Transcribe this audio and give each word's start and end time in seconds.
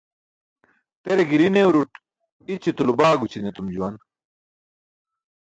Tere 1.03 1.23
giri 1.29 1.45
neuruṭ 1.53 1.91
ićitulo 2.53 2.91
baagući̇n 2.99 3.47
etum 3.49 3.67
juwan. 3.73 3.95